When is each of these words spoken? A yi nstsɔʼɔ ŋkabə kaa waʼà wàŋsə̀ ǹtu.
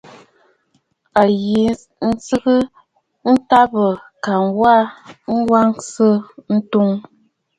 A 1.21 1.23
yi 1.43 1.59
nstsɔʼɔ 2.09 2.55
ŋkabə 3.31 3.83
kaa 4.23 4.43
waʼà 4.59 5.37
wàŋsə̀ 5.49 6.11
ǹtu. 6.55 6.81